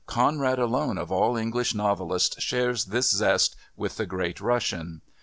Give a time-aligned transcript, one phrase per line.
[0.07, 5.03] Conrad alone of all English novelists shares this zest with the great Russian.